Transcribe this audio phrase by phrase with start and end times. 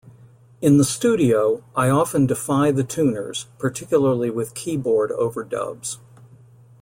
[0.61, 5.99] In the studio, I often defy the tuners, particularly with keyboard overdubs.